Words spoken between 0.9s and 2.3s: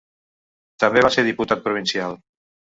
va ser diputat provincial.